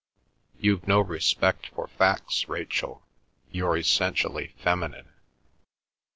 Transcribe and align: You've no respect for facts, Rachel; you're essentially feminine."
You've 0.57 0.87
no 0.87 0.99
respect 0.99 1.67
for 1.67 1.87
facts, 1.87 2.49
Rachel; 2.49 3.03
you're 3.51 3.77
essentially 3.77 4.55
feminine." 4.57 5.13